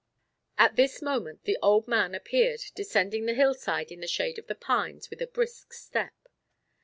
[0.57, 4.55] At this moment the old man appeared descending the hillside in the shade of the
[4.55, 6.27] pines with a brisk step.